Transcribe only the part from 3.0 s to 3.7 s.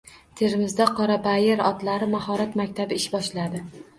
ish boshladi